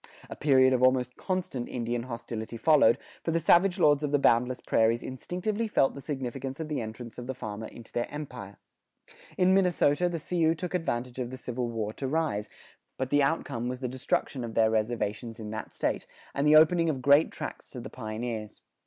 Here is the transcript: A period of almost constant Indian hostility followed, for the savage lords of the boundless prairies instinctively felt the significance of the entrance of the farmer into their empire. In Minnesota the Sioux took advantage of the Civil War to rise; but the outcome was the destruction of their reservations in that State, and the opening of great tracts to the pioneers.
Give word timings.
A 0.31 0.35
period 0.35 0.73
of 0.73 0.81
almost 0.81 1.15
constant 1.15 1.69
Indian 1.69 2.01
hostility 2.01 2.57
followed, 2.57 2.97
for 3.23 3.29
the 3.29 3.39
savage 3.39 3.77
lords 3.77 4.01
of 4.01 4.11
the 4.11 4.17
boundless 4.17 4.59
prairies 4.59 5.03
instinctively 5.03 5.67
felt 5.67 5.93
the 5.93 6.01
significance 6.01 6.59
of 6.59 6.69
the 6.69 6.81
entrance 6.81 7.19
of 7.19 7.27
the 7.27 7.35
farmer 7.35 7.67
into 7.67 7.91
their 7.91 8.09
empire. 8.09 8.57
In 9.37 9.53
Minnesota 9.53 10.09
the 10.09 10.17
Sioux 10.17 10.55
took 10.55 10.73
advantage 10.73 11.19
of 11.19 11.29
the 11.29 11.37
Civil 11.37 11.69
War 11.69 11.93
to 11.93 12.07
rise; 12.07 12.49
but 12.97 13.11
the 13.11 13.21
outcome 13.21 13.67
was 13.67 13.79
the 13.79 13.87
destruction 13.87 14.43
of 14.43 14.55
their 14.55 14.71
reservations 14.71 15.39
in 15.39 15.51
that 15.51 15.71
State, 15.71 16.07
and 16.33 16.47
the 16.47 16.55
opening 16.55 16.89
of 16.89 17.03
great 17.03 17.29
tracts 17.29 17.69
to 17.69 17.79
the 17.79 17.91
pioneers. 17.91 18.61